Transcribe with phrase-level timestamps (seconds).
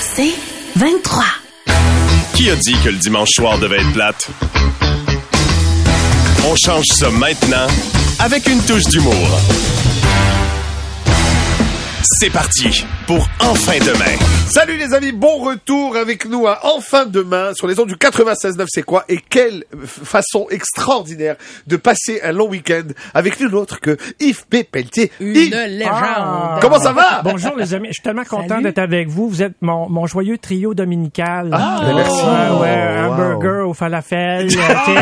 [0.00, 0.34] C'est
[0.76, 1.24] 23.
[2.34, 4.28] Qui a dit que le dimanche soir devait être plate?
[6.48, 7.66] On change ça maintenant
[8.18, 9.28] avec une touche d'humour.
[12.02, 14.16] C'est parti pour Enfin demain.
[14.48, 18.64] Salut les amis, bon retour avec nous à Enfin demain sur les ondes du 96.9
[18.68, 21.36] c'est quoi et quelle façon extraordinaire
[21.66, 24.64] de passer un long week-end avec nul autre que Yves P.
[24.64, 25.12] Pelletier.
[25.20, 26.60] Une Yves, légende.
[26.60, 27.20] comment ça va?
[27.22, 29.28] Bonjour les amis, je suis tellement content d'être avec vous.
[29.28, 31.50] Vous êtes mon, mon joyeux trio dominical.
[31.52, 32.22] Ah, ben merci.
[32.24, 33.16] Ouais, ouais, un Wow.
[33.16, 34.50] burger au falafel, euh,
[34.86, 34.92] tu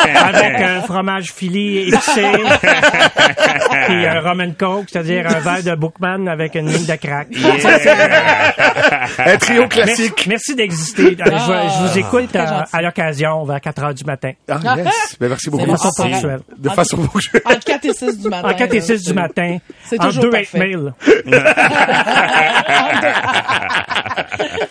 [0.00, 2.22] sais, avec un fromage fili épicé,
[3.86, 7.28] puis un rum and coke, c'est-à-dire un verre de Bookman avec une ligne de crack.
[9.18, 10.26] Un trio Merci, classique.
[10.28, 11.16] merci d'exister.
[11.20, 14.32] Euh, je, je vous écoute très à, l'occasion vers 4 heures du matin.
[14.48, 15.16] Ah, yes.
[15.20, 15.64] Ben, merci beaucoup.
[15.66, 16.40] De façon ponctuelle.
[16.58, 17.42] De façon ponctuelle.
[17.44, 18.48] Entre 4 et 6 du matin.
[18.48, 19.58] En 4 et là, 6 du matin.
[19.84, 20.58] c'est toujours 2 parfait.
[20.58, 20.92] mail.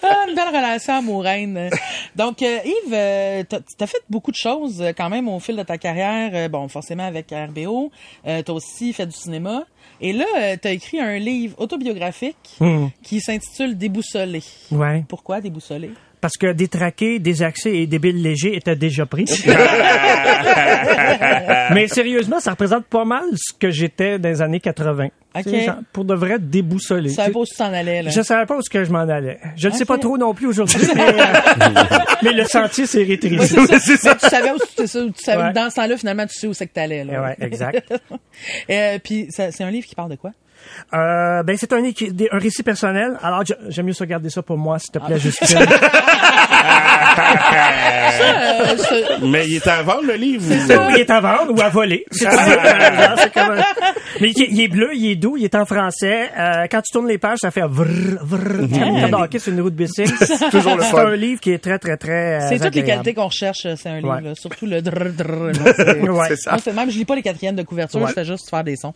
[0.04, 1.26] Ah, une belle relation amoureuse.
[2.16, 5.56] Donc, euh, Yves, euh, t'as as fait beaucoup de choses euh, quand même au fil
[5.56, 6.32] de ta carrière.
[6.34, 7.92] Euh, bon, forcément avec RBO.
[8.28, 9.64] Euh, t'as aussi fait du cinéma.
[10.02, 12.88] Et là, euh, t'as écrit un livre autobiographique Hmm.
[13.04, 14.44] qui s'intitule Déboussolé.
[14.72, 15.04] Ouais.
[15.08, 15.92] Pourquoi déboussolé?
[16.26, 19.26] Parce que détraqué, désaxé et débile léger étaient déjà pris.
[21.72, 25.06] Mais sérieusement, ça représente pas mal ce que j'étais dans les années 80.
[25.06, 25.44] Ok.
[25.44, 27.10] Tu sais, genre, pour de vrai déboussolé.
[27.10, 28.10] Tu savais pas où tu t'en allais, là?
[28.10, 29.38] Je savais pas où ce que je m'en allais.
[29.56, 31.24] Je ne sais pas trop non plus aujourd'hui, mais, euh,
[32.24, 33.56] mais le sentier s'est rétréci.
[33.80, 34.14] c'est ça.
[34.16, 35.50] Mais tu savais où tu, tu savais Ouais.
[35.50, 37.22] que dans ce temps-là, finalement, tu sais où c'est que t'allais, là.
[37.22, 37.94] Ouais, exact.
[38.72, 40.32] Euh, puis, c'est un livre qui parle de quoi?
[40.94, 43.18] Euh, ben, c'est un, un récit personnel.
[43.22, 45.06] Alors, j'aime mieux se garder ça pour moi, s'il te Ah.
[45.06, 45.60] plaît, Justine.
[49.22, 50.44] Mais il est à vendre, le livre?
[50.50, 50.54] ou-
[50.88, 52.06] Oui, il est à vendre ou à voler.
[52.12, 53.56] C'est c'est comme
[54.22, 56.30] Mais il est, bleu, il est doux, il est en français.
[56.38, 57.86] Euh, quand tu tournes les pages, ça fait vrr,
[58.22, 58.68] vrr.
[58.72, 60.12] C'est comme une carte de hockey sur une roue de bicycle.
[60.52, 61.06] Toujours le C'est fun.
[61.08, 62.42] un livre qui est très, très, très.
[62.42, 64.36] euh, C'est toutes les qualités qu'on recherche, euh, c'est un livre, là.
[64.36, 65.52] surtout le drrr drrr.
[65.76, 66.26] c'est- Ouais.
[66.30, 66.52] C'est ça.
[66.52, 68.08] Moi, c'est même, je lis pas les quatrièmes de couverture, Ouais.
[68.10, 68.94] je fais juste faire des sons.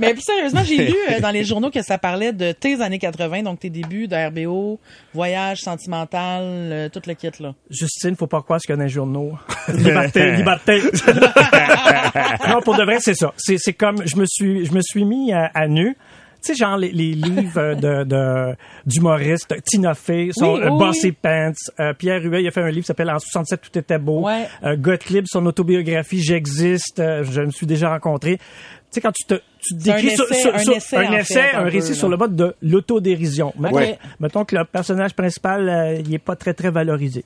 [0.00, 2.98] Mais plus sérieusement, j'ai lu euh, dans les journaux que ça parlait de tes années
[2.98, 4.78] 80, donc tes débuts de RBO,
[5.14, 7.54] voyage sentimental, euh, tout le kit, là.
[7.68, 9.32] Justine, faut pas croire ce qu'il y a dans les journaux.
[9.74, 10.80] liberté, liberté.
[12.48, 13.32] non, pour de vrai, c'est ça.
[13.36, 15.96] C'est, c'est comme, je me suis, je me suis mis à, à nu.
[16.42, 18.56] Tu sais, genre les, les livres de, de
[18.86, 21.12] d'humoristes, Tina Fey, son Oui, euh, oui, Bossy oui.
[21.12, 23.98] Pants, euh, Pierre Huet, il a fait un livre qui s'appelle En 67, tout était
[23.98, 24.22] beau.
[24.22, 24.48] Ouais.
[24.64, 28.38] Euh, Gottlieb, son autobiographie, J'existe, euh, je me suis déjà rencontré.
[28.38, 28.42] Tu
[28.90, 31.12] sais, quand tu te, tu te décris sur, essai- sur- un sur- essai, un en
[31.18, 33.52] essai, fait, un un récit peu, sur le mode de l'autodérision.
[33.58, 33.98] Mettons, Ouais.
[34.18, 37.24] mettons que le personnage principal, euh, il est pas très, très valorisé.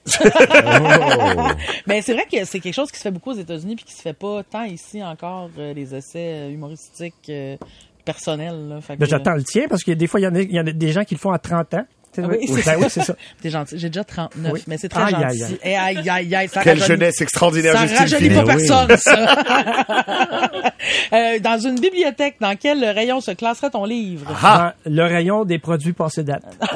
[1.87, 3.93] Mais c'est vrai que c'est quelque chose qui se fait beaucoup aux États-Unis puis qui
[3.95, 7.57] se fait pas tant ici encore, euh, les essais euh, humoristiques euh,
[8.05, 10.93] personnels, Ben, j'attends le tien parce que des fois, il y, y en a des
[10.93, 11.87] gens qui le font à 30 ans.
[12.15, 12.79] Sais, Ah oui, c'est ça.
[12.79, 13.15] oui, c'est ça.
[13.43, 13.79] T'es gentil.
[13.79, 14.63] J'ai déjà 39, Oui.
[14.67, 15.25] mais c'est très Aïe, gentil.
[15.25, 15.59] aïe, aïe.
[15.65, 19.45] Eh, aïe, aïe, aïe, ça Quelle rajeunit- jeunesse extraordinaire, Ça rajeunit pas personne, ça.
[21.15, 24.31] Euh, dans une bibliothèque, dans quel rayon se classerait ton livre?
[24.43, 24.75] Ah.
[24.85, 26.43] Dans le rayon des produits passés date.
[26.61, 26.69] c'est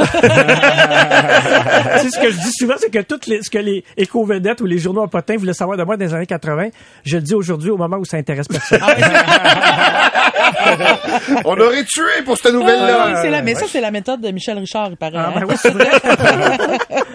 [2.10, 4.78] ce que je dis souvent, c'est que toutes les, ce que les éco-vedettes ou les
[4.78, 6.68] journaux à potins voulaient savoir de moi dans les années 80,
[7.04, 8.80] je le dis aujourd'hui au moment où ça intéresse personne.
[11.50, 13.04] On aurait tué pour cette nouvelle-là.
[13.06, 15.16] Ah, c'est la, mais ça, c'est la méthode de Michel Richard, il paraît.
[15.16, 15.40] Ah, hein?
[15.40, 15.88] ben oui, c'est vrai.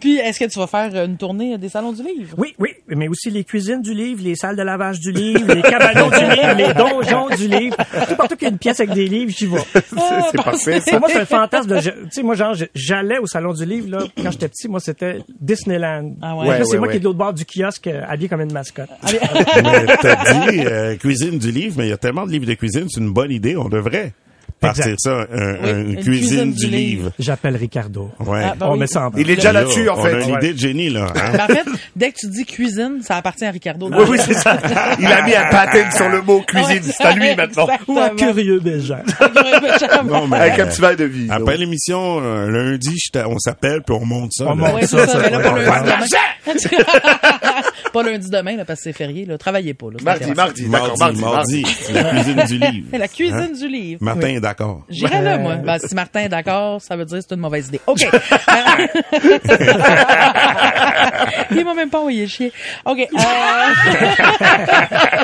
[0.00, 2.34] Puis, est-ce que tu vas faire une tournée des salons du livre?
[2.38, 5.62] Oui, oui, mais aussi les cuisines du livre, les salles de lavage du livre, les
[5.62, 7.76] cabanons du livre, les donjons du livre.
[8.08, 9.58] Tout partout qu'il y a une pièce avec des livres, j'y vais.
[9.74, 9.82] C'est
[10.30, 10.98] c'est parfait, ça.
[10.98, 14.30] Moi, c'est un fantasme Tu sais, moi, genre, j'allais au salon du livre, là, quand
[14.30, 16.14] j'étais petit, moi, c'était Disneyland.
[16.22, 16.46] Ah ouais?
[16.46, 16.92] Là, Ouais, c'est ouais, moi ouais.
[16.92, 18.88] qui est de l'autre bord du kiosque, euh, habillé comme une mascotte.
[19.04, 22.54] Mais t'as dit euh, cuisine du livre, mais il y a tellement de livres de
[22.54, 23.56] cuisine, c'est une bonne idée.
[23.56, 24.12] On devrait
[24.60, 25.00] partir Exact.
[25.00, 27.12] ça, un- Oui, un- une, une cuisine, du livre.
[27.18, 28.10] J'appelle Ricardo.
[28.20, 28.42] Ouais.
[28.44, 28.80] Ah, ben On oui.
[28.80, 30.14] met ça en Il est déjà là-dessus, en On fait.
[30.14, 31.06] a une idée de génie, là.
[31.14, 31.32] hein?
[31.32, 31.64] Ben, en fait,
[31.96, 33.88] dès que tu dis cuisine, ça appartient à Ricardo.
[33.92, 34.58] Oui, oui, c'est ça.
[34.98, 36.82] Il a mis un patent sur le mot cuisine.
[36.82, 37.66] C'est à lui maintenant.
[37.88, 38.32] Ou un Exactement.
[38.32, 39.02] curieux Bégin.
[40.04, 41.26] Non, mais, Avec un euh, petit verre de vie.
[41.30, 42.96] Après l'émission, euh, lundi,
[43.26, 44.44] on s'appelle puis on monte ça.
[44.46, 44.72] On là.
[44.72, 45.06] monte ça,
[47.92, 48.56] pas lundi demain.
[48.56, 49.38] là, parce que c'est férié, là.
[49.38, 49.96] Travaillez pas, là.
[49.98, 52.86] c'est Mardi, mardi, d'accord, Mardi, mardi, mardi, la cuisine du livre.
[52.90, 53.48] C'est la cuisine Hein?
[53.58, 53.98] du livre.
[54.02, 54.82] Martin est d'accord.
[54.88, 55.56] J'irai là, moi.
[55.56, 57.80] Ben, si Martin est d'accord, ça veut dire que c'est une mauvaise idée.
[57.86, 58.00] OK.
[61.50, 62.52] Il m'a même pas envoyé chier.
[62.84, 62.98] OK.
[62.98, 63.06] Euh...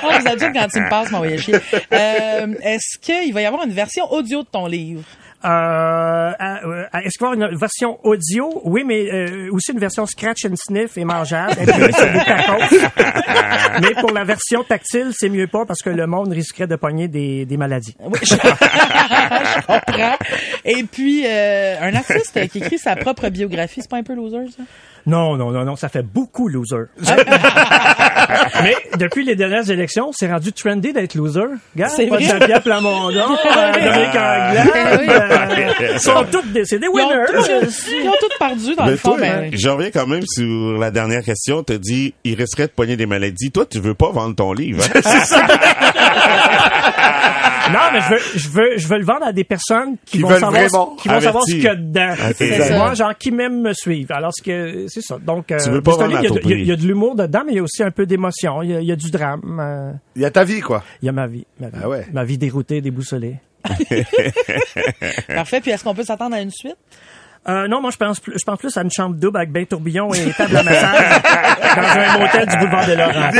[0.02, 1.54] oh, vous adultes, quand il me passe, m'envoyer chier.
[1.92, 5.02] Euh, Est-ce qu'il va y avoir une version audio de ton livre?
[5.44, 8.60] Euh, euh, Est-ce qu'il va y avoir une version audio?
[8.64, 11.54] Oui, mais euh, aussi une version scratch and sniff et mangeable.
[13.82, 17.08] Mais pour la version tactile, c'est mieux pas parce que le monde risquerait de pogner
[17.08, 17.94] des, des maladies.
[18.00, 20.16] Oui, je, je comprends.
[20.64, 24.50] Et puis, euh, un artiste qui écrit sa propre biographie, c'est pas un peu loser,
[24.56, 24.62] ça?
[25.06, 26.86] Non, non, non, non, ça fait beaucoup loser.
[28.62, 31.40] Mais depuis les dernières élections, c'est rendu trendy d'être loser.
[31.74, 32.28] Regarde, C'est Paul vrai.
[32.28, 34.68] Saint-Pierre Plamondon, euh, Dominique Anglade,
[35.08, 37.26] euh, ils sont tous des, c'est des Ils ont, winners.
[37.62, 39.16] tous, ils ont tous perdu, dans Mais le fond.
[39.16, 41.62] ben, j'en reviens quand même sur la dernière question.
[41.62, 43.52] T'as dit, il risquerait de poigner des maladies.
[43.52, 44.82] Toi, tu veux pas vendre ton livre.
[44.94, 45.00] Hein?
[47.72, 50.22] Non, mais je veux, je veux, je veux le vendre à des personnes qui, Qui
[50.22, 50.96] vont savoir, vraiment.
[50.96, 52.12] qui vont savoir ce qu'il y a dedans.
[52.28, 52.34] Ok.
[52.36, 52.76] C'est.
[52.76, 54.12] Moi, genre, qui m'aiment me suivent.
[54.12, 55.18] Alors, ce que, c'est ça.
[55.18, 56.50] Donc, euh, Tu veux pas il y a il y, a- prix.
[56.60, 58.62] il y a de l'humour dedans, mais il y a aussi un peu d'émotion.
[58.62, 59.58] Il y a, il y a du drame.
[59.60, 60.82] euh, Il y a ta vie, quoi.
[61.02, 61.46] il y a ma vie.
[61.60, 62.06] Ma vie, Ah ouais.
[62.12, 63.36] ma vie déroutée, déboussolée.
[65.34, 65.60] Parfait.
[65.60, 66.76] Puis, est-ce qu'on peut s'attendre à une suite?
[67.48, 69.64] Euh, non, moi, je pense, plus- je pense plus à une chambre double avec bain
[69.64, 71.22] tourbillon et table à massage
[71.76, 73.30] dans un motel du boulevard des Laurents.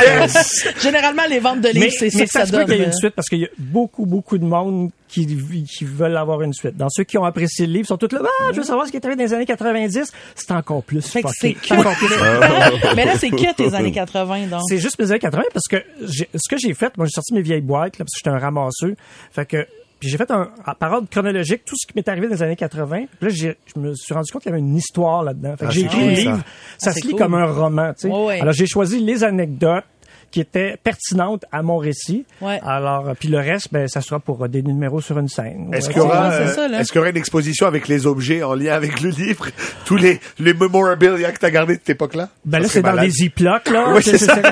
[0.80, 2.76] Généralement, les ventes de livres, Mais, c'est ça mais que ça, ça se peut qu'il
[2.76, 6.16] y ait une suite parce qu'il y a beaucoup, beaucoup de monde qui, qui veulent
[6.16, 6.76] avoir une suite.
[6.76, 8.90] Dans ceux qui ont apprécié le livre, sont tous là, ah, je veux savoir ce
[8.92, 10.12] qui est arrivé dans les années 90.
[10.34, 12.08] C'est encore plus Fait que c'est encore plus
[12.96, 14.60] Mais là, c'est que tes années 80, donc.
[14.68, 17.34] C'est juste mes années 80 parce que j'ai- ce que j'ai fait, moi j'ai sorti
[17.34, 18.94] mes vieilles boîtes là, parce que j'étais un ramasseux.
[19.32, 19.66] Fait que
[20.00, 22.42] puis j'ai fait un à- par ordre chronologique tout ce qui m'est arrivé dans les
[22.42, 23.06] années 80.
[23.18, 25.56] Puis là j'ai- je me suis rendu compte qu'il y avait une histoire là-dedans.
[25.56, 26.42] Fait que Ah, j'ai écrit cool, le livre,
[26.78, 27.18] ça Ah, se lit cool.
[27.20, 28.14] comme un roman, tu sais.
[28.14, 28.40] Ouais.
[28.40, 29.84] Alors j'ai choisi les anecdotes
[30.30, 32.24] qui étaient pertinentes à mon récit.
[32.40, 32.60] Ouais.
[32.66, 35.70] Alors puis le reste ben ça sera pour euh, des numéros sur une scène.
[35.72, 38.54] Est-ce Ouais, qu'il y euh, est-ce qu'il y aura une exposition avec les objets en
[38.54, 39.46] lien avec le livre?
[39.84, 42.28] Tous les, les memorabilia que t'as gardés de cette époque-là?
[42.44, 43.86] Ben là c'est dans des ziplocs là.
[43.94, 44.36] Oui, c'est ça.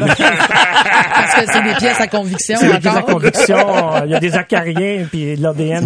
[1.15, 3.57] Parce que c'est des pièces à conviction C'est des pièces à conviction,
[4.05, 5.85] il y a des acariens puis de l'ADN.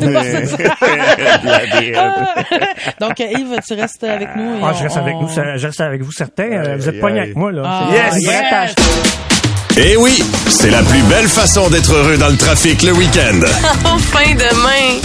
[3.01, 4.59] Donc, euh, Yves, tu restes avec nous.
[4.63, 6.77] Ah, on- je reste avec on- ça- je reste avec vous certains.
[6.77, 7.63] Vous êtes pas avec moi, là.
[7.65, 8.75] Ah, C'est Yes!
[8.77, 9.18] yes.
[9.81, 13.39] Eh oui, c'est la plus belle façon d'être heureux dans le trafic le week-end.
[13.85, 14.99] Enfin demain.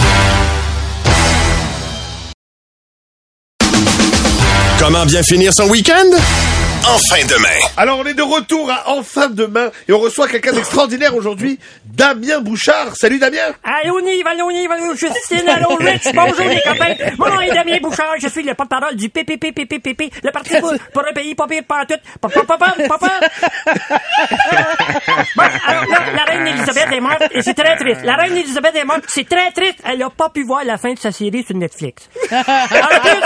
[4.78, 6.10] Comment bien finir son week-end?
[6.86, 7.48] Enfin demain.
[7.78, 12.40] Alors, on est de retour à Enfin Demain et on reçoit quelqu'un d'extraordinaire aujourd'hui, Damien
[12.40, 12.94] Bouchard.
[12.94, 13.38] Salut Damien!
[14.04, 16.94] Nive, allô, Nive, allô, Justine, allô, Rich, bonjour les copains.
[17.18, 21.02] Mon nom est Damien Bouchard, je suis le porte-parole du PPPPPP, le parti pour, pour
[21.08, 21.94] un pays pas pire pas tout.
[25.36, 28.02] Bon, alors là, la reine Elisabeth est morte et c'est très triste.
[28.04, 29.78] La reine Elisabeth est morte, c'est très triste.
[29.84, 32.08] Elle a pas pu voir la fin de sa série sur Netflix.
[32.30, 33.22] En plus,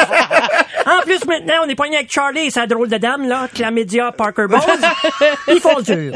[0.86, 4.12] en plus, maintenant, on est poigné avec Charlie et sa drôle de dame, là, Chlamydia
[4.12, 4.60] Parker Bowles.
[5.48, 6.14] Ils font dur.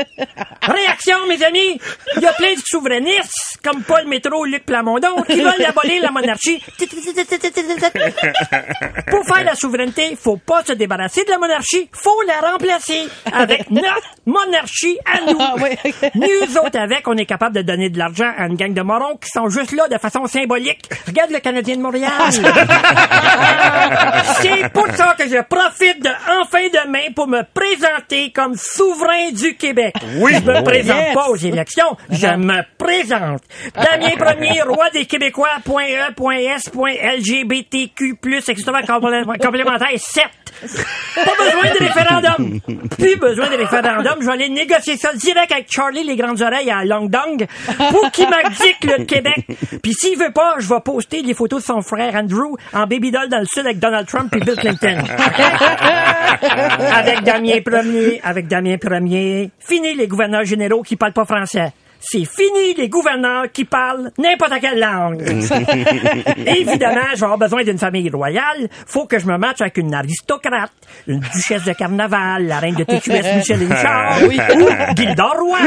[0.63, 1.81] Réaction, mes amis!
[2.17, 6.11] Il y a plein de souverainistes, comme Paul Métro Luc Plamondon, qui veulent abolir la
[6.11, 6.63] monarchie.
[9.11, 13.71] Pour faire la souveraineté, faut pas se débarrasser de la monarchie, faut la remplacer avec
[13.71, 15.39] notre monarchie à nous.
[15.41, 15.55] Ah.
[16.15, 19.17] Nous autres, avec, on est capable de donner de l'argent à une gang de morons
[19.17, 20.89] qui sont juste là de façon symbolique.
[21.07, 22.11] Regarde le Canadien de Montréal.
[24.41, 26.11] C'est pour ça que je profite de
[26.41, 29.95] enfin demain pour me présenter comme souverain du Québec.
[30.19, 30.33] Oui.
[30.35, 31.15] Je me présente Yes.
[31.15, 33.43] pas aux élections, je me présente.
[33.75, 38.63] Damien Premier, roi des Québécois, point E, point S, point LGBTQ+, etc.
[38.87, 40.25] complé- complémentaire 7.
[40.63, 42.61] Pas besoin de référendum.
[42.99, 44.15] Plus besoin de référendum.
[44.21, 47.47] Je vais aller négocier ça direct avec Charlie les grandes oreilles à Long Dong
[47.91, 49.47] pour qu'il m'abdique le Québec.
[49.83, 53.11] Puis s'il veut pas, je vais poster des photos de son frère Andrew en baby
[53.11, 54.99] doll dans le sud avec Donald Trump et Bill Clinton.
[56.95, 59.51] avec Damien Premier, avec Damien Premier.
[59.59, 61.73] Fini les gouverneurs généraux qui parlent pas français.
[62.05, 65.23] C'est fini les gouverneurs qui parlent n'importe quelle langue.
[66.47, 68.69] Évidemment, je vais avoir besoin d'une famille royale.
[68.87, 70.73] Faut que je me matche avec une aristocrate,
[71.07, 74.39] une duchesse de carnaval, la reine de TQS Micheline Charles, Oui.
[74.57, 75.59] ou Gilda Roy.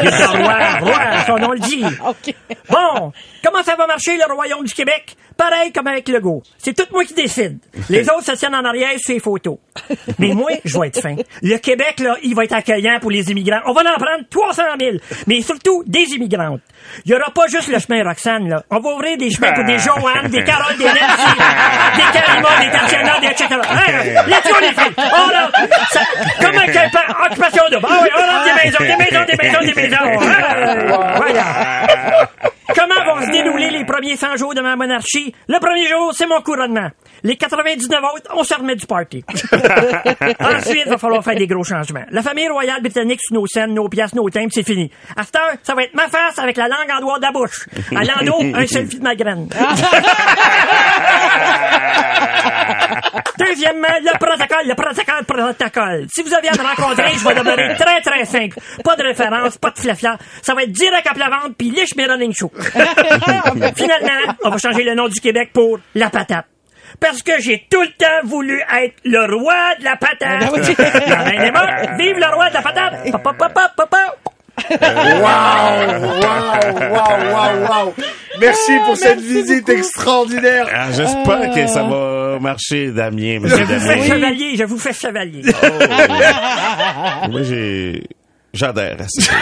[0.00, 1.84] Gilda Roy, Roy, son nom le dit.
[2.70, 3.12] Bon,
[3.44, 5.16] comment ça va marcher le royaume du Québec?
[5.40, 6.42] Pareil comme avec Legault.
[6.58, 7.58] C'est tout moi qui décide.
[7.88, 9.56] Les autres se tiennent en arrière sur les photos.
[10.18, 11.16] Mais moi, je vais être fin.
[11.42, 13.60] Le Québec, là, il va être accueillant pour les immigrants.
[13.64, 14.96] On va en prendre 300 000.
[15.26, 16.60] Mais surtout, des immigrantes.
[17.06, 18.62] Il y aura pas juste le chemin Roxane, là.
[18.70, 20.96] On va ouvrir des chemins pour des Joanne, des Carole, des Nancy,
[21.96, 23.46] des Karima, des Tatiana, des etc.
[23.50, 24.22] Hein?
[24.26, 24.94] Let's go, les filles!
[24.98, 25.58] On rentre!
[25.92, 26.00] Ça-
[26.44, 27.86] Comme un campa- occupation double?
[27.88, 30.20] Ah oui, on rentre des maisons, des maisons, des maisons, des maisons.
[30.20, 31.14] Hein?
[31.16, 32.28] Voilà.
[32.74, 35.34] Comment vont se dérouler les premiers 100 jours de ma monarchie?
[35.48, 36.90] Le premier jour, c'est mon couronnement.
[37.24, 39.24] Les 99 autres, on se remet du party.
[40.40, 42.04] Ensuite, il va falloir faire des gros changements.
[42.10, 44.90] La famille royale britannique sous nos scènes, nos pièces, nos timbres, c'est fini.
[45.16, 47.32] À cette heure, ça va être ma face avec la langue en dehors de la
[47.32, 47.66] bouche.
[47.94, 49.48] À l'endo, un selfie de ma graine.
[53.38, 56.06] Deuxièmement, le protocole, le protocole, le protocole.
[56.14, 58.58] Si vous avez à me rencontrer, je vais demeurer très, très simple.
[58.84, 60.18] Pas de référence, pas de flafia.
[60.42, 62.52] Ça va être direct à plat ventre, puis liche mes running shows.
[63.82, 66.46] Finalement, on va changer le nom du Québec pour La Patate.
[66.98, 70.40] Parce que j'ai tout le temps voulu être le roi de la patate.
[70.40, 70.60] Ben oui.
[71.06, 71.70] La reine est morte.
[71.98, 73.12] Vive le roi de la patate.
[73.12, 74.16] Pa, pa, pa, pa, pa, pa.
[74.70, 75.20] Waouh,
[76.20, 77.94] waouh, waouh, waouh, waouh.
[78.40, 79.78] Merci pour cette merci visite beaucoup.
[79.78, 80.66] extraordinaire.
[80.74, 84.04] Ah, J'espère que ça va marcher, Damien, monsieur Je vous fais Damien.
[84.06, 85.42] chevalier, je vous fais chevalier.
[87.30, 88.02] Moi, j'ai...
[88.52, 89.32] J'adhère à ça.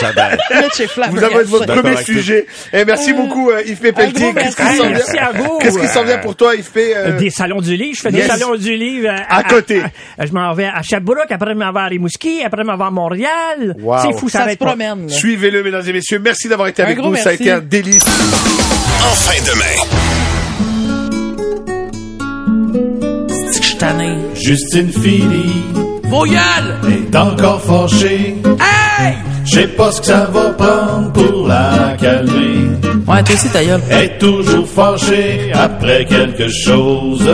[0.00, 0.38] J'adhère.
[1.10, 2.46] Vous avez votre premier sujet.
[2.72, 3.78] Et merci beaucoup, euh, Yves.
[3.80, 4.32] Pelletier.
[4.32, 4.76] Qu'est-ce qui merci.
[4.78, 5.22] s'en vient?
[5.22, 5.58] à vous.
[5.58, 6.92] Qu'est-ce qui s'en vient pour toi, Yves P?
[6.96, 7.96] euh, Des salons du livre.
[7.96, 8.22] Je fais Yes.
[8.32, 9.08] des salons du livre.
[9.08, 9.82] euh, À côté.
[10.16, 12.90] à- je m'en vais à Sherbrooke, après m'en vais à Rimouski, après m'en vais à
[12.90, 13.74] Montréal.
[13.80, 13.96] Wow.
[14.02, 14.66] C'est fou, ça, Ça se arrête pas.
[14.66, 15.08] promène.
[15.08, 16.20] Suivez-le, mesdames et messieurs.
[16.22, 17.16] Merci d'avoir été Un avec nous.
[17.16, 18.04] Ça a été un délice.
[18.04, 19.64] En fin de main.
[23.52, 24.14] C'est que je suis tanné.
[24.34, 25.64] Justine Philly
[26.08, 26.78] Vos gueules!
[26.90, 28.36] est encore fâchée.
[28.44, 29.14] Hey!
[29.44, 32.68] Je sais pas ce que ça va prendre pour la calmer.
[33.06, 33.80] Ouais, toi aussi, ta gueule.
[33.90, 37.28] Est toujours fâchée après quelque chose.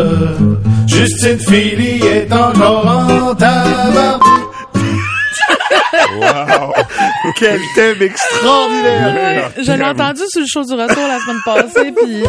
[0.86, 4.20] Justine Philly est encore en tabac.
[6.16, 6.72] Wow.
[7.36, 9.50] Quel thème extraordinaire.
[9.56, 12.24] Je l'ai entendu sur le show du retour la semaine passée, puis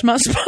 [0.00, 0.40] je m'en suis pas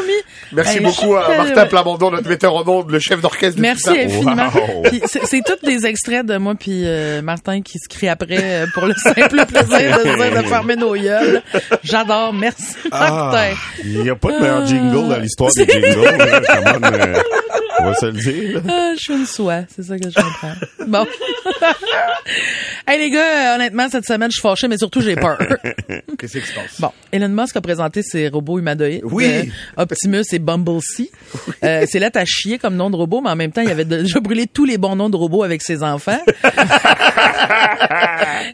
[0.00, 0.12] remis.
[0.52, 4.48] Merci Hey, beaucoup à Martin Plamondon, notre metteur en ondes, le chef d'orchestre Merci infiniment.
[4.54, 4.84] Wow.
[5.04, 8.86] C'est tous des extraits de moi puis euh, Martin qui se crie après euh, pour
[8.86, 11.42] le simple plaisir de dire de fermer nos gueules.
[11.82, 12.32] J'adore.
[12.32, 13.56] Merci Ah, Martin.
[13.84, 15.96] il n'y a pas de meilleur jingle dans l'histoire des jingles.
[17.86, 17.86] là.
[17.86, 18.62] Come on, on va se le dire.
[18.64, 18.68] là.
[18.68, 20.52] Ah, je suis une soie, c'est ça que je comprends.
[20.86, 21.06] Bon.
[22.88, 25.38] hey les gars, euh, honnêtement cette semaine je suis fâchée mais surtout j'ai peur.
[26.18, 26.80] Qu'est-ce qui se passe?
[26.80, 29.02] Bon, Elon Musk a présenté ses robots humanoïdes.
[29.04, 29.24] Oui.
[29.26, 29.42] euh,
[29.82, 31.10] Optimus et Bumblebee.
[31.64, 33.84] Euh, c'est là à chier comme nom de robot, mais en même temps, il avait
[33.84, 36.20] déjà brûlé tous les bons noms de robots avec ses enfants.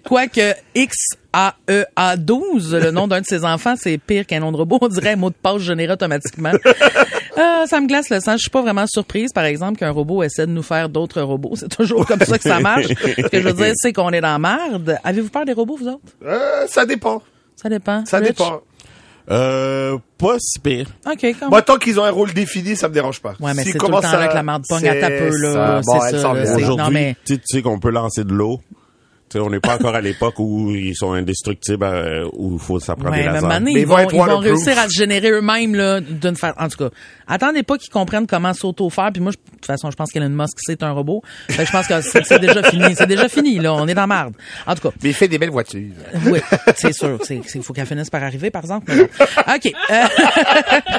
[0.04, 4.78] Quoique XAEA12, le nom d'un de ses enfants, c'est pire qu'un nom de robot.
[4.80, 6.52] On dirait un mot de passe généré automatiquement.
[7.36, 8.32] Ah, ça me glace le sang.
[8.32, 11.52] Je suis pas vraiment surprise, par exemple, qu'un robot essaie de nous faire d'autres robots.
[11.56, 12.86] C'est toujours comme ça que ça marche.
[12.88, 14.98] Ce que je veux dire, c'est qu'on est dans la merde.
[15.02, 16.00] Avez-vous peur des robots, vous autres?
[16.24, 17.22] Euh, ça dépend.
[17.56, 18.04] Ça dépend.
[18.06, 18.28] Ça Rich?
[18.28, 18.60] dépend.
[19.30, 20.88] Euh, pas si pire.
[21.06, 23.34] OK, comme Moi, tant qu'ils ont un rôle défini, ça me dérange pas.
[23.40, 25.00] Ouais, mais S'ils c'est tout le commencent temps là à- que la marde pogne à
[25.00, 25.80] ta peu, C'est là.
[25.82, 26.26] ça.
[26.26, 28.60] Bon, Aujourd'hui, mais- tu sais qu'on peut lancer de l'eau.
[29.40, 32.96] On n'est pas encore à l'époque où ils sont indestructibles, euh, où il faut ça
[32.96, 33.48] prend Ouais, un lasers.
[33.48, 36.56] donné, ils ils vont ils vont réussir à se générer eux-mêmes là d'une façon.
[36.58, 36.90] En tout cas,
[37.26, 39.10] attendez pas qu'ils comprennent comment s'auto-faire.
[39.12, 41.22] Puis moi, je- de toute façon, je pense qu'Elon Musk c'est un robot.
[41.48, 42.94] Fait que je pense que c'est c'est déjà fini.
[42.96, 43.72] C'est déjà fini là.
[43.74, 44.34] On est dans marde.
[44.66, 45.80] En tout cas, Mais il fait des belles voitures.
[46.26, 46.40] oui,
[46.76, 47.18] c'est sûr.
[47.22, 48.92] C'est il faut qu'elle finisse par arriver, par exemple.
[48.94, 49.02] mais.
[49.54, 49.72] Ok.
[49.90, 49.94] Euh,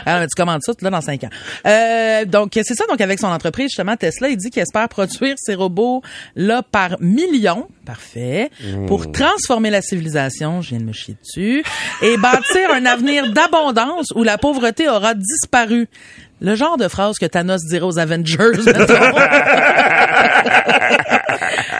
[0.06, 1.30] alors, mais tu commandes ça là dans cinq ans.
[1.68, 2.86] Euh, donc c'est ça.
[2.90, 6.02] Donc avec son entreprise justement Tesla, il dit qu'il espère produire ces robots
[6.36, 7.68] là par millions.
[7.86, 8.23] Parfait.
[8.88, 11.63] Pour transformer la civilisation, je viens de me chier dessus,
[12.01, 15.88] et bâtir un avenir d'abondance où la pauvreté aura disparu.
[16.42, 18.38] Le genre de phrase que Thanos dirait aux Avengers.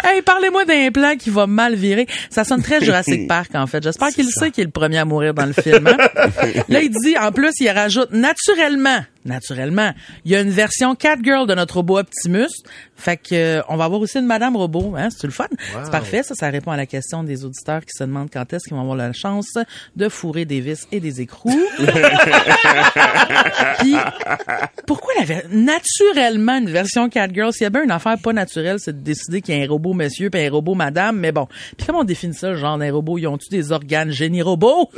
[0.05, 2.07] Hey, parlez-moi d'un plan qui va mal virer.
[2.29, 3.81] Ça sonne très Jurassic Park, en fait.
[3.81, 5.88] J'espère qu'il sait qu'il est le premier à mourir dans le film.
[5.88, 5.97] hein.
[6.69, 9.92] Là, il dit, en plus, il rajoute naturellement, naturellement,
[10.25, 12.48] il y a une version Catgirl de notre robot Optimus.
[12.96, 14.96] Fait que, euh, on va avoir aussi une Madame Robot.
[14.98, 15.10] Hein?
[15.10, 15.48] C'est le fun?
[15.84, 16.24] C'est parfait.
[16.24, 18.82] Ça, ça répond à la question des auditeurs qui se demandent quand est-ce qu'ils vont
[18.82, 19.53] avoir la chance
[19.96, 21.50] de fourrer des vis et des écrous.
[23.80, 23.96] Puis,
[24.86, 28.77] pourquoi la ver- naturellement une version Catgirl s'il y a bien une affaire pas naturelle
[28.80, 31.48] c'est de décider qu'il y a un robot monsieur puis un robot madame mais bon
[31.77, 34.89] puis comment on définit ça genre d'un robot ils ont-tu des organes génie robots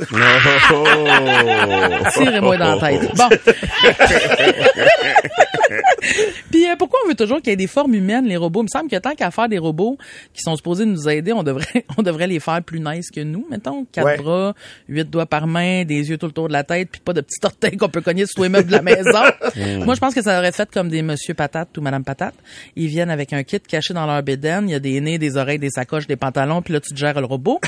[2.14, 3.28] tirez-moi dans la tête bon
[6.50, 8.60] puis euh, pourquoi on veut toujours qu'il y ait des formes humaines les robots?
[8.60, 9.96] Il me semble que tant qu'à faire des robots
[10.32, 13.46] qui sont supposés nous aider on devrait on devrait les faire plus nice que nous.
[13.50, 14.16] Mettons quatre Ouais.
[14.18, 14.54] bras
[14.88, 17.20] huit doigts par main des yeux tout le tour de la tête puis pas de
[17.20, 19.00] petits orteils qu'on peut cogner sur les meubles de la maison.
[19.84, 22.34] Moi je pense que ça aurait fait comme des monsieur patate ou madame patate.
[22.76, 24.68] Ils viennent avec un kit caché dans leur bédaine.
[24.68, 26.98] Il y a des nez des oreilles des sacoches des pantalons puis là tu te
[26.98, 27.60] gères le robot.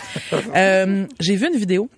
[0.55, 1.89] Euh, j'ai vu une vidéo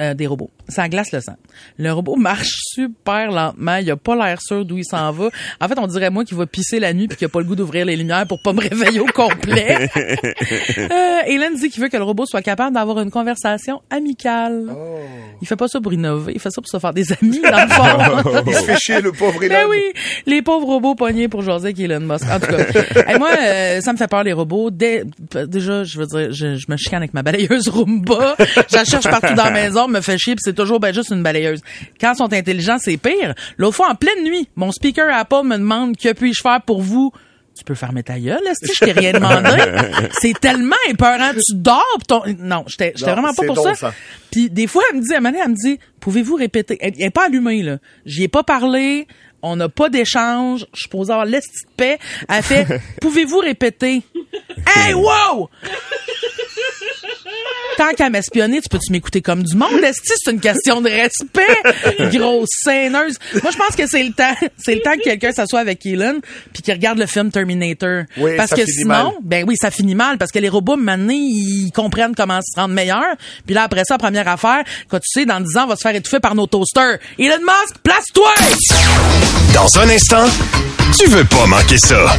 [0.00, 0.50] euh, des robots.
[0.68, 1.36] Ça glace le sang.
[1.78, 3.76] Le robot marche super lentement.
[3.76, 5.28] Il a pas l'air sûr d'où il s'en va.
[5.60, 7.44] En fait, on dirait moi qu'il va pisser la nuit puis qu'il a pas le
[7.44, 9.90] goût d'ouvrir les lumières pour pas me réveiller au complet.
[10.78, 14.74] euh, Hélène dit qu'il veut que le robot soit capable d'avoir une conversation amicale.
[15.42, 16.32] Il fait pas ça pour innover.
[16.34, 18.42] Il fait ça pour se faire des amis, dans le fond.
[18.46, 19.54] Il se fait chier, le pauvre Elon.
[19.54, 19.82] Ben oui,
[20.26, 22.24] les pauvres robots pognés pour jaser avec Elon Musk.
[22.30, 22.64] En tout cas,
[23.06, 24.70] Hey, moi, euh, ça me fait peur les robots.
[24.70, 25.04] Dès,
[25.46, 28.36] déjà, je veux dire, je, je me chicane avec ma balayeuse Roomba.
[28.38, 31.10] Je la cherche partout dans la maison, me fait chier, puis c'est toujours ben, juste
[31.10, 31.60] une balayeuse.
[32.00, 33.34] Quand ils sont intelligents, c'est pire.
[33.56, 37.12] L'autre fois, en pleine nuit, mon speaker Apple me demande que puis-je faire pour vous?
[37.56, 39.48] Tu peux fermer ta gueule, est-ce que je t'ai rien demandé?
[40.20, 41.30] c'est tellement épeurant.
[41.32, 42.22] Tu dors pis ton...
[42.38, 43.74] Non, j'étais j'étais vraiment pas pour ça.
[43.74, 43.94] ça.
[44.30, 46.78] Puis des fois, elle me dit, à un moment donné, elle me dit, pouvez-vous répéter?
[46.80, 47.78] Elle, elle est pas allumée, là.
[48.06, 49.06] J'y ai pas parlé.
[49.42, 50.66] On n'a pas d'échange.
[50.72, 51.98] Je suis posée avoir l'esti de paix.
[52.28, 52.66] Elle fait,
[53.00, 54.02] pouvez-vous répéter?
[54.74, 55.48] hey, wow!
[57.76, 59.82] Tant qu'à m'espionner, tu peux-tu m'écouter comme du monde?
[59.82, 63.16] Esti, c'est une question de respect, grosse scèneuse.
[63.42, 66.20] Moi, je pense que c'est le temps, c'est le temps que quelqu'un s'assoit avec Elon
[66.52, 68.04] puis qu'il regarde le film Terminator.
[68.16, 69.12] Oui, parce ça que finit sinon, mal.
[69.22, 72.74] ben oui, ça finit mal parce que les robots, maintenant, ils comprennent comment se rendre
[72.74, 73.16] meilleurs.
[73.46, 75.82] Puis là, après ça, première affaire, quand tu sais, dans 10 ans, on va se
[75.82, 76.98] faire étouffer par nos toasters.
[77.18, 78.30] Elon Musk, place-toi!
[79.52, 80.26] Dans un instant,
[80.98, 82.16] tu veux pas manquer ça.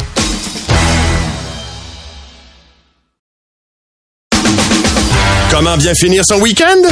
[5.56, 6.82] Comment bien finir son week-end?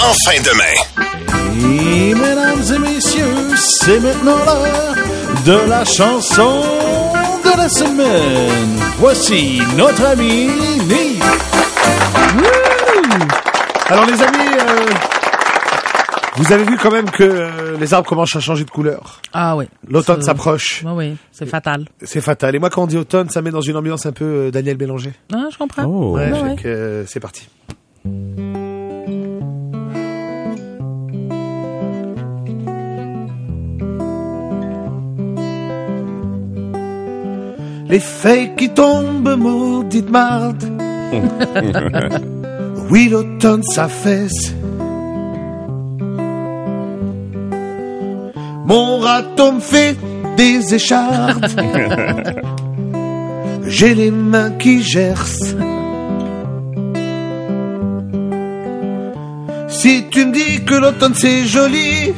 [0.00, 1.74] En fin de main.
[2.08, 4.94] Et mesdames et messieurs, c'est maintenant l'heure
[5.44, 6.62] de la chanson
[7.44, 8.80] de la semaine.
[8.96, 10.46] Voici notre ami
[10.88, 11.22] Nive.
[13.90, 14.86] Alors les amis, euh,
[16.36, 19.20] vous avez vu quand même que euh, les arbres commencent à changer de couleur.
[19.34, 19.66] Ah oui.
[19.86, 20.82] L'automne s'approche.
[20.86, 21.86] Oui, oui, c'est fatal.
[22.02, 22.54] C'est fatal.
[22.56, 24.78] Et moi, quand on dit automne, ça met dans une ambiance un peu euh, Daniel
[24.78, 25.12] Bélanger.
[25.34, 25.84] Ah, je comprends.
[25.84, 26.14] Oh.
[26.16, 26.56] Ouais, Ouais, fait ouais.
[26.56, 27.46] que, c'est parti.
[37.90, 40.64] Les feuilles qui tombent, maudite marde.
[42.90, 44.54] oui, l'automne s'affaisse.
[48.64, 49.96] Mon raton me fait
[50.36, 51.46] des échardes.
[53.66, 55.56] J'ai les mains qui gercent.
[59.66, 62.14] Si tu me dis que l'automne c'est joli.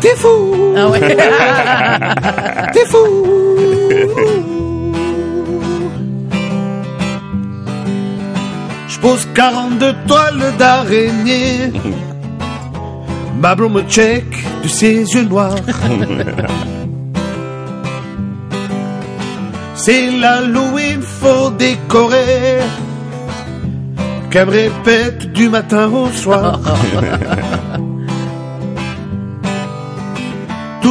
[0.00, 1.00] T'es fou, Ah ouais.
[2.72, 3.06] t'es fou.
[8.88, 11.72] Je pose 42 toiles d'araignée.
[13.40, 14.24] Ma blonde me check
[14.62, 15.56] de ses yeux noirs.
[19.74, 22.60] C'est l'Halloween, faut décorer.
[24.30, 26.60] Qu'elle me répète du matin au soir.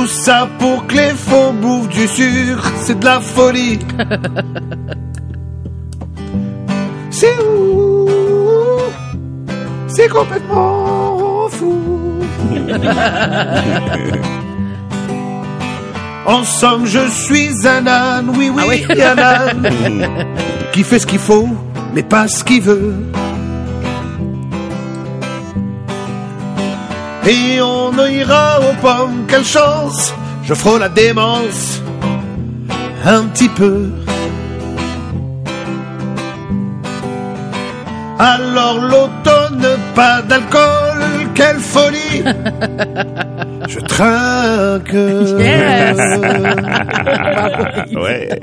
[0.02, 3.78] Tout ça pour que les faux bouffent du sucre, c'est de la folie.
[7.12, 8.08] C'est où?
[9.88, 12.18] C'est complètement fou.
[16.26, 19.70] En somme, je suis un âne, oui, oui, un âne,
[20.72, 21.48] qui fait ce qu'il faut,
[21.94, 22.96] mais pas ce qu'il veut.
[27.28, 31.82] Et on ira aux pommes, quelle chance, je frôle la démence,
[33.06, 33.90] un petit peu.
[38.18, 42.24] Alors l'automne, pas d'alcool, quelle folie
[43.68, 44.94] Je trinque
[45.40, 45.98] Yes.
[47.96, 48.40] Ouais.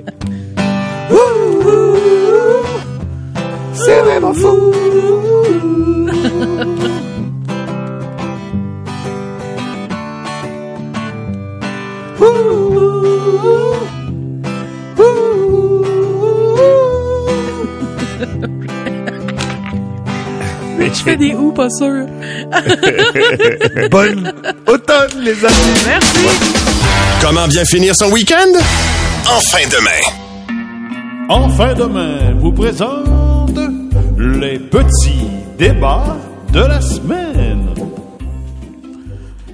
[3.73, 4.73] C'est vraiment fou
[20.95, 22.07] Je fais des ou pas sûr.
[23.91, 24.33] Bonne
[24.67, 25.55] automne les amis
[25.87, 26.27] Merci.
[27.21, 28.59] Comment bien finir son week-end?
[29.27, 30.55] En fin de main.
[31.29, 33.59] Enfin demain vous présente
[34.19, 36.17] les petits débats
[36.53, 37.67] de la semaine.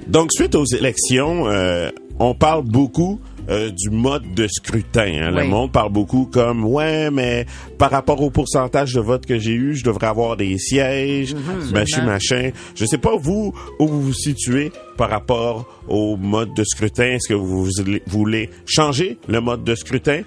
[0.07, 5.21] Donc, suite aux élections, euh, on parle beaucoup euh, du mode de scrutin.
[5.23, 5.31] hein.
[5.31, 7.45] Le monde parle beaucoup comme ouais, mais
[7.77, 11.77] par rapport au pourcentage de vote que j'ai eu, je devrais avoir des sièges, machin,
[11.81, 12.11] Absolument.
[12.11, 12.49] machin.
[12.75, 17.03] Je sais pas vous où vous vous situez par rapport au mode de scrutin.
[17.15, 17.67] Est-ce que vous
[18.07, 20.21] voulez changer le mode de scrutin?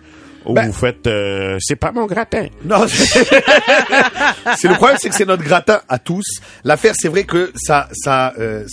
[0.46, 2.46] Ou Ben- vous faites euh, c'est pas mon gratin?
[2.64, 3.24] Non, c'est
[4.56, 6.24] c'est le problème, c'est que c'est notre gratin à tous.
[6.64, 8.64] L'affaire, c'est vrai que ça, ça, euh,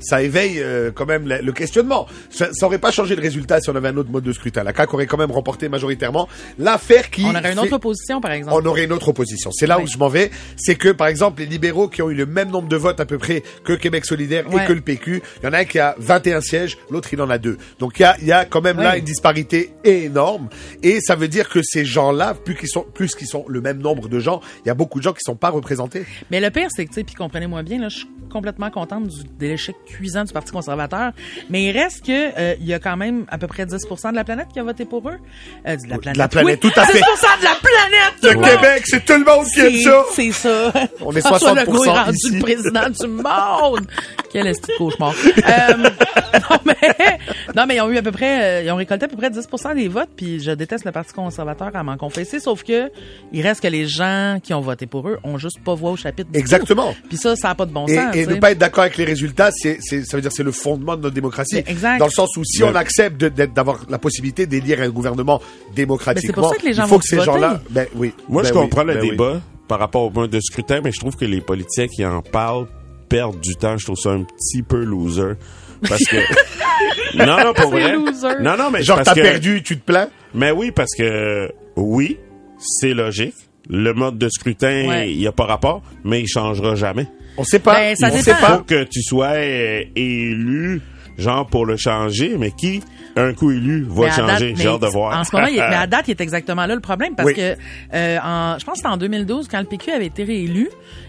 [0.00, 2.06] ça éveille euh, quand même la- le questionnement.
[2.30, 4.62] Ça, ça aurait pas changé le résultat si on avait un autre mode de scrutin.
[4.62, 6.28] La CAQ aurait quand même remporté majoritairement.
[6.58, 8.56] L'affaire qui On aurait une fait- autre opposition, par exemple.
[8.60, 9.50] on aurait une autre opposition.
[9.52, 10.30] C'est là où je m'en vais.
[10.56, 13.06] C'est que, par exemple, les libéraux qui ont eu le même nombre de votes à
[13.06, 14.64] peu près que Québec solidaire Ouais.
[14.64, 17.20] et que le PQ, il y en a un qui a 21 sièges, l'autre il
[17.20, 17.56] en a deux.
[17.78, 20.48] Donc il y a, il y a quand même là une disparité énorme.
[20.82, 23.78] Et ça veut dire que ces gens-là, plus qu'ils sont, plus qu'ils sont le même
[23.78, 26.04] nombre de gens, il y a beaucoup de gens qui sont pas représentés.
[26.30, 29.08] Mais le pire, c'est que, tu sais, puis comprenez-moi bien, là, je suis complètement contente
[29.08, 31.12] du, de l'échec cuisant du Parti conservateur,
[31.50, 34.16] mais il reste que euh, il y a quand même à peu près 10% de
[34.16, 35.18] la planète qui a voté pour eux.
[35.66, 36.70] Euh, de la planète, la planète, oui.
[36.70, 36.98] tout à fait.
[36.98, 38.22] 10 de la planète!
[38.22, 38.50] Le tout monde.
[38.50, 40.04] Québec, c'est tout le monde qui aime ça.
[40.14, 40.72] C'est ça.
[41.00, 42.30] On est François 60% Legault est rendu ici.
[42.30, 43.86] le président du monde.
[44.30, 45.14] Quel est ce cauchemar?
[45.26, 45.74] Euh,
[46.50, 47.18] non, mais,
[47.56, 49.30] non, mais ils ont eu à peu près, euh, ils ont récolté à peu près
[49.30, 52.90] 10% des votes, puis je déteste le Parti conservateur à m'en confesser, sauf que
[53.32, 55.96] il reste que les gens qui ont voté pour eux ont juste pas voix au
[55.96, 56.94] chapitre du Exactement.
[57.08, 58.14] Puis ça, ça a pas de bon Et, sens.
[58.16, 60.42] et ne pas être d'accord avec les résultats, c'est, c'est, ça veut dire que c'est
[60.42, 61.62] le fondement de notre démocratie.
[61.66, 61.98] Exact.
[61.98, 65.40] Dans le sens où si on accepte d'avoir la possibilité d'élire un gouvernement
[65.74, 67.86] démocratiquement, Mais c'est pour ça que les gens il faut vont que ces gens-là, ben
[67.94, 68.12] oui.
[68.28, 69.10] Moi, Ben je oui, comprends le ben oui.
[69.10, 72.22] débat par rapport au mode de scrutin, mais je trouve que les politiciens qui en
[72.22, 72.66] parlent
[73.08, 73.76] perdent du temps.
[73.76, 75.34] Je trouve ça un petit peu loser.
[75.88, 76.16] Parce que...
[77.16, 77.92] non, non, pour vrai.
[77.92, 78.40] loser.
[78.40, 79.20] Non, non, mais Genre, parce t'as que...
[79.20, 80.08] perdu, tu te plains?
[80.34, 82.18] Mais oui, parce que oui,
[82.58, 83.34] c'est logique.
[83.70, 85.14] Le mode de scrutin, il Ouais.
[85.14, 87.06] n'y a pas rapport, mais il changera jamais.
[87.36, 87.74] On sait pas.
[87.74, 88.22] Ben, ça on dépend.
[88.24, 88.64] sait Faut pas.
[88.66, 90.80] que tu sois euh, élu,
[91.18, 92.80] genre pour le changer, mais qui,
[93.16, 94.54] un coup élu, va changer?
[94.56, 95.18] J'ai hâte de mais voir?
[95.18, 97.28] En ce moment, il est- mais à date, il est exactement là le problème parce
[97.28, 97.34] Oui.
[97.34, 97.56] que
[97.94, 100.68] euh, en, je pense que c'était en 2012 quand le PQ avait été réélu,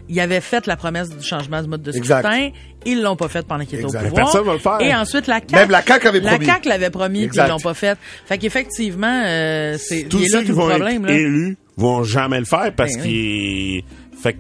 [0.10, 2.24] il avait fait la promesse du changement du mode de Exact.
[2.26, 2.50] scrutin.
[2.86, 4.00] Ils l'ont pas fait pendant qu'il était Exact.
[4.06, 4.26] au pouvoir.
[4.26, 4.82] personne va le faire.
[4.82, 6.46] Et ensuite la CAQ, Même la CAQ avait promis.
[6.46, 7.98] La CAQ l'avait promis puis ils l'ont pas fait.
[8.26, 11.12] Fait qu'effectivement, euh, c'est Tous il est là ceux qui tout le vont problème être
[11.12, 11.18] là.
[11.18, 13.84] élus vont jamais le faire parce Ben qu'ils...
[14.22, 14.40] Fait que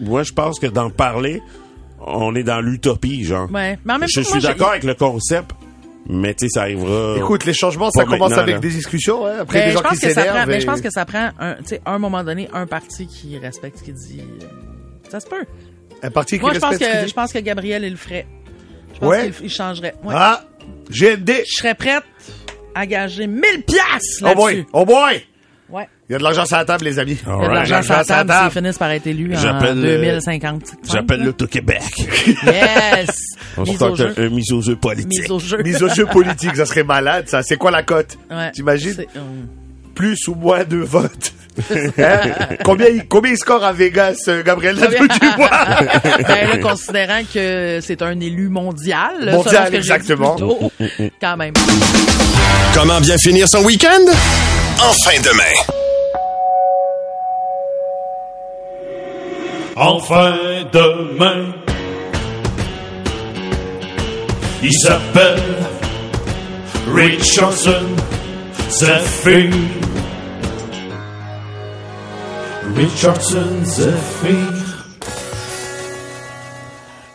[0.00, 1.40] moi, je pense que d'en parler,
[2.06, 3.50] on est dans l'utopie, genre.
[3.50, 3.78] Ouais.
[3.84, 5.50] Mais en même je temps, suis moi, d'accord avec le concept,
[6.08, 7.16] mais tu sais, ça arrivera...
[7.16, 8.60] Écoute, les changements, ça commence avec là.
[8.60, 10.48] des discussions, hein, après Ben, des je gens qui pense que ça prend, s'énervent.
[10.48, 12.66] mais et- je pense que ça prend un, tu sais, à un moment donné, un
[12.66, 14.22] parti qui respecte ce qu'il dit.
[15.08, 15.44] Ça se peut.
[16.02, 17.96] Un parti qui Moi, je pense respecte ce que, je pense que Gabriel, il le
[17.96, 18.26] ferait.
[18.94, 19.30] Je pense Ouais.
[19.30, 19.94] qu'il il changerait.
[20.04, 20.14] Ouais.
[20.16, 20.44] Ah,
[20.90, 21.30] GND.
[21.46, 22.02] Je serais prête
[22.74, 24.68] à gager 1000 piastres Oh boy, là-dessus.
[24.72, 25.22] oh boy.
[25.70, 25.88] Ouais.
[26.08, 27.16] Il y a de l'argent sur la table, les amis.
[27.26, 29.78] Il y a de l'argent sur la table s'ils finissent par être élus en J'appelle,
[29.84, 30.62] euh, 2050.
[30.90, 31.82] J'appelle l'Auto-Québec.
[32.44, 33.16] Yes!
[33.56, 34.14] On Mise se au tente jeu.
[34.16, 35.20] un, un mise au jeu politique.
[35.22, 35.62] Mise au jeu.
[35.62, 37.42] Mise au jeu politique, ça serait malade, ça.
[37.42, 38.18] C'est quoi la cote?
[38.30, 38.50] Ouais.
[38.52, 39.04] T'imagines?
[39.16, 39.46] Hum.
[39.94, 41.32] Plus ou moins de votes.
[41.98, 42.20] Hein?
[42.64, 45.48] combien, il, combien il score à Vegas, euh, Gabriel Nadeau-Dubois?
[46.28, 49.30] ben là, considérant que c'est un élu mondial.
[49.30, 50.34] Mondial, exactement.
[50.34, 50.72] tôt,
[51.20, 51.54] quand même.
[52.74, 54.04] Comment bien finir son week-end?
[54.80, 55.74] En fin de main.
[59.76, 60.36] Enfin
[60.72, 61.52] demain.
[64.62, 65.42] Il s'appelle
[66.94, 67.86] Richardson
[68.70, 69.50] Zephyr.
[72.76, 74.64] Richardson Zephyr.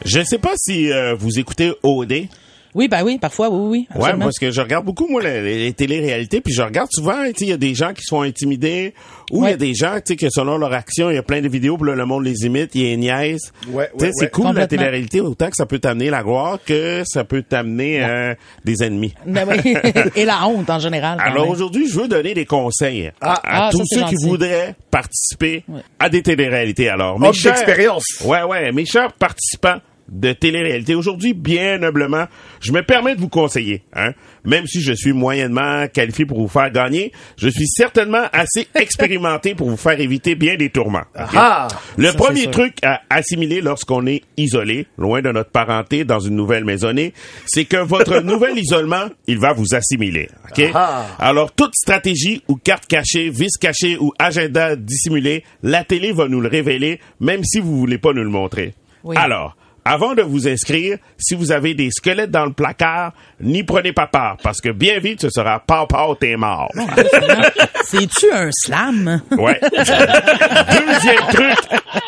[0.05, 2.27] Je sais pas si euh, vous écoutez OD.
[2.75, 3.87] Oui, ben oui, parfois, oui, oui.
[3.95, 4.25] Ouais, absolument.
[4.25, 7.45] parce que je regarde beaucoup, moi, les, les- téléréalités, puis je regarde souvent, tu sais,
[7.45, 8.93] il y a des gens qui sont intimidés,
[9.31, 11.23] ou il y a des gens, tu sais, que selon leur action, il y a
[11.23, 13.51] plein de vidéos, puis là, le monde les imite, il y a une niaise.
[13.69, 16.59] Ouais, Tu sais, ouais, c'est cool, la télé-réalité, autant que ça peut t'amener la gloire
[16.65, 19.13] que ça peut t'amener euh, des ennemis.
[19.25, 19.75] Ben oui.
[20.15, 21.17] Et la honte, en général.
[21.21, 24.27] Alors aujourd'hui, je veux donner des conseils Ah, à ah, tous ça, c'est ceux qui
[24.27, 25.81] voudraient participer Ouais.
[25.99, 26.89] à des téléréalités.
[26.89, 28.03] Alors, mes chers- d'expérience.
[28.23, 29.77] Ouais, ouais, mes chers participants
[30.11, 32.25] de télé-réalité, aujourd'hui, bien humblement,
[32.59, 34.11] je me permets de vous conseiller, hein.
[34.45, 39.53] Même si je suis moyennement qualifié pour vous faire gagner, je suis certainement assez expérimenté
[39.53, 41.03] pour vous faire éviter bien des tourments.
[41.15, 41.67] Ah!
[41.97, 46.35] Le Ça, premier truc à assimiler lorsqu'on est isolé, loin de notre parenté, dans une
[46.35, 47.13] nouvelle maisonnée,
[47.45, 50.29] c'est que votre nouvel isolement, il va vous assimiler.
[50.49, 50.71] ok?
[50.73, 51.05] Ah.
[51.19, 56.41] Alors, toute stratégie ou carte cachée, vis cachée ou agenda dissimulé, la télé va nous
[56.41, 58.73] le révéler, même si vous voulez pas nous le montrer.
[59.03, 59.15] Oui.
[59.17, 59.55] Alors,
[59.89, 64.05] avant de vous inscrire, si vous avez des squelettes dans le placard, n'y prenez pas
[64.05, 66.71] part, parce que bien vite, ce sera «pau, pau, t'es mort».
[67.85, 69.19] C'est-tu un slam?
[69.31, 69.59] Ouais.
[69.71, 71.57] Deuxième truc,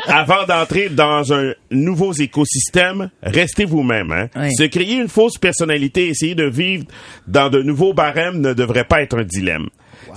[0.05, 4.11] avant d'entrer dans un nouveau écosystème, restez vous-même.
[4.11, 4.27] Hein.
[4.35, 4.53] Oui.
[4.55, 6.85] Se créer une fausse personnalité, essayer de vivre
[7.25, 9.69] dans de nouveaux barèmes ne devrait pas être un dilemme.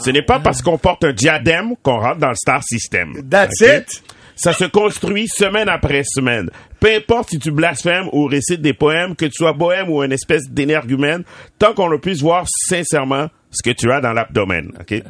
[0.05, 3.15] Ce n'est pas parce qu'on porte un diadème qu'on rentre dans le star system.
[3.31, 4.03] That's it.
[4.37, 6.51] Ça se construit semaine après semaine.
[6.81, 10.13] Peu importe si tu blasphèmes ou récites des poèmes, que tu sois bohème ou une
[10.13, 11.23] espèce d'énergumène,
[11.59, 14.73] tant qu'on ne puisse voir sincèrement ce que tu as dans l'abdomen.
[14.81, 15.03] ok?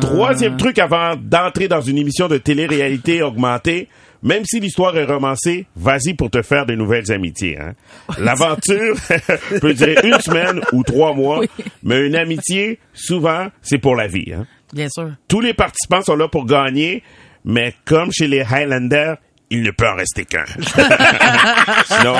[0.00, 3.88] Troisième truc avant d'entrer dans une émission de télé-réalité augmentée,
[4.22, 7.56] Même si l'histoire est romancée, vas-y pour te faire de nouvelles amitiés.
[7.58, 7.72] Hein.
[8.18, 8.94] L'aventure
[9.62, 11.48] peut durer une semaine ou trois mois, Oui.
[11.82, 14.34] mais une amitié, souvent, c'est pour la vie.
[14.36, 14.46] Hein.
[14.74, 15.12] Bien sûr.
[15.26, 17.02] Tous les participants sont là pour gagner,
[17.44, 19.16] mais comme chez les Highlanders,
[19.52, 20.44] il ne peut en rester qu'un.
[21.86, 22.14] Sinon,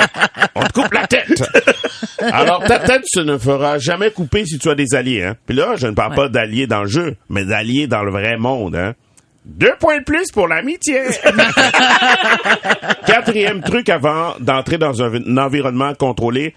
[0.55, 1.41] on te coupe la tête.
[2.19, 5.23] Alors, ta tête se ne fera jamais couper si tu as des alliés.
[5.23, 5.35] Hein.
[5.47, 6.15] Puis là, je ne parle Ouais.
[6.17, 8.75] pas d'alliés dans le jeu, mais d'alliés dans le vrai monde.
[8.75, 8.95] Hein.
[9.45, 10.99] Deux points de plus pour l'amitié.
[13.05, 16.53] Quatrième truc avant d'entrer dans un, un environnement contrôlé,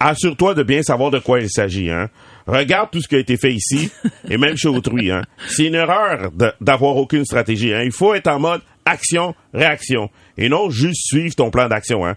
[0.00, 1.90] assure-toi de bien savoir de quoi il s'agit.
[1.90, 2.08] Hein.
[2.46, 3.90] Regarde tout ce qui a été fait ici
[4.28, 5.10] et même chez autrui.
[5.10, 5.22] Hein.
[5.48, 6.30] C'est une erreur
[6.60, 7.72] d'avoir aucune stratégie.
[7.72, 7.82] Hein.
[7.84, 12.06] Il faut être en mode action, réaction et non juste suivre ton plan d'action.
[12.06, 12.16] Hein.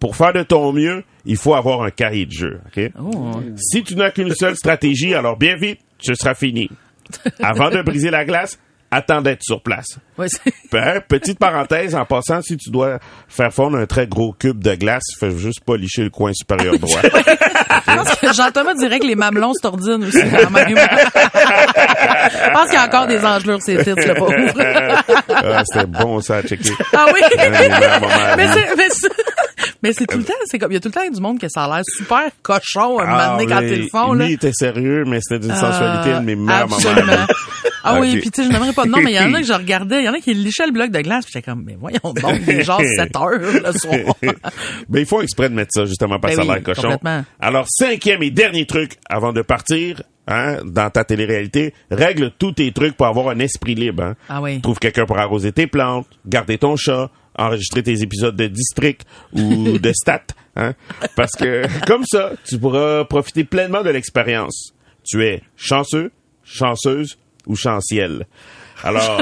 [0.00, 2.60] Pour faire de ton mieux, il faut avoir un cahier de jeu.
[2.66, 2.90] ok?
[3.56, 6.70] Si tu n'as qu'une seule stratégie, alors bien vite, ce sera fini.
[7.42, 8.58] Avant de briser la glace,
[8.90, 9.98] attends d'être sur place.
[10.72, 12.98] Ben, petite parenthèse, en passant, si tu dois
[13.28, 17.00] faire fondre un très gros cube de glace, fais juste policher le coin supérieur droit.
[17.02, 20.68] Je pense que Jean-Thomas dirait que les mamelons se tordinent aussi quand même.
[20.68, 24.34] Je pense qu'il y a encore des engelures, c'est titres, le pauvre.
[25.28, 26.72] ah, c'était bon ça à checker.
[26.92, 27.20] Ah oui?
[27.38, 29.08] À mais c'est,
[29.82, 31.38] mais c'est, tout le temps, c'est comme, il y a tout le temps du monde
[31.38, 34.24] que ça a l'air super cochon un moment donné quand ils le font, là.
[34.24, 37.26] Lui, il était sérieux, mais c'était d'une sensualité de mes meilleurs moments.
[37.82, 39.40] Ah oui, puis tu sais, je n'aimerais pas de nom, mais il y en a
[39.40, 41.50] que je regardais, il y en a qui lichaient le bloc de glace, puis j'étais
[41.50, 44.14] comme, mais voyons donc, il est genre 7 heures le soir.
[44.88, 46.82] ben, ils font exprès de mettre ça, justement, parce que Ben ça a l'air cochon.
[46.82, 47.24] complètement.
[47.38, 52.70] Alors, cinquième et dernier truc, avant de partir, hein, dans ta télé-réalité, règle tous tes
[52.72, 54.02] trucs pour avoir un esprit libre.
[54.02, 54.16] Hein.
[54.28, 54.60] Ah oui.
[54.60, 59.78] Trouve quelqu'un pour arroser tes plantes, garder ton chat, enregistrer tes épisodes de district ou
[59.78, 60.22] de stat.
[60.56, 60.74] Hein.
[61.16, 64.72] Parce que, comme ça, tu pourras profiter pleinement de l'expérience.
[65.04, 66.10] Tu es chanceux,
[66.44, 67.16] chanceuse
[67.50, 68.26] ou chancielle.
[68.82, 69.20] Alors,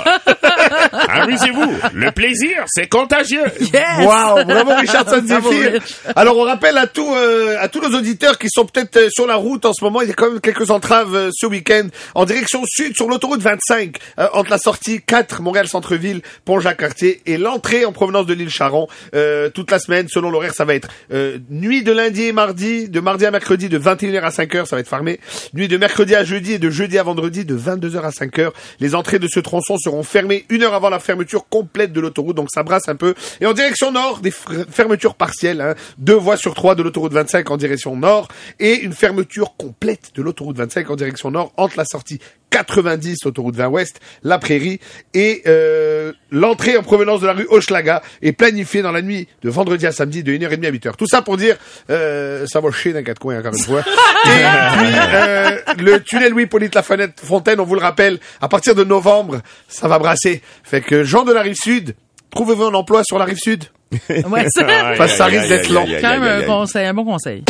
[1.09, 1.73] amusez-vous.
[1.95, 3.45] Le plaisir, c'est contagieux.
[3.61, 3.99] Yes!
[4.01, 4.73] Wow, Bravo,
[5.27, 5.73] Zephyr.
[5.73, 5.97] Rich.
[6.17, 9.27] Alors on rappelle à tous euh, à tous nos auditeurs qui sont peut-être euh, sur
[9.27, 11.89] la route en ce moment, il y a quand même quelques entraves euh, ce week-end
[12.15, 17.37] en direction sud sur l'autoroute 25 euh, entre la sortie 4 Montréal Centre-ville Pont-Jacques-Cartier et
[17.37, 20.89] l'entrée en provenance de l'île Charon euh, toute la semaine selon l'horaire ça va être
[21.13, 24.77] euh, nuit de lundi et mardi, de mardi à mercredi de 21h à 5h, ça
[24.77, 25.21] va être fermé.
[25.55, 28.51] Nuit de mercredi à jeudi et de jeudi à vendredi de 22h à 5h.
[28.81, 32.37] Les entrées de ce tronçon seront fermées une heure avant la fermeture complète de l'autoroute,
[32.37, 33.15] donc ça brasse un peu.
[33.41, 35.75] Et en direction nord, des fermetures partielles, hein.
[35.97, 38.29] deux voies sur trois de l'autoroute 25 en direction nord
[38.61, 43.57] et une fermeture complète de l'autoroute 25 en direction nord entre la sortie 90 autoroute
[43.57, 44.81] 20 ouest, la prairie
[45.15, 49.51] et euh, l'entrée en provenance de la rue Hochelaga est planifiée dans la nuit de
[49.51, 50.97] vendredi à samedi de 1h30 à 8h.
[50.97, 51.57] Tout ça pour dire
[51.91, 53.81] euh, ça va chier dans quatre coins encore une fois.
[54.25, 58.49] Et puis euh, le tunnel Louis Polyte la fenêtre Fontaine, on vous le rappelle, à
[58.49, 60.43] partir de novembre, ça va brasser.
[60.65, 61.95] Fait que gens de la rive sud,
[62.31, 63.65] trouvez-vous un emploi sur la rive sud?
[64.09, 65.87] Ouais, c'est Aïe, Parce que ça risque d'être aïe, long.
[66.01, 67.45] quand même un bon conseil.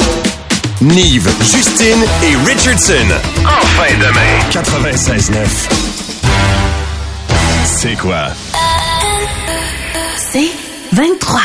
[0.81, 3.09] Nive, Justine et Richardson.
[3.45, 4.39] Enfin demain.
[4.51, 5.33] 96.9.
[7.65, 8.29] C'est quoi?
[10.17, 10.51] C'est
[10.93, 11.41] 23.